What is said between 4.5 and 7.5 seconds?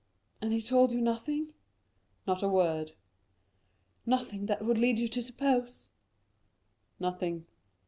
would lead you to suppose?" "Nothing."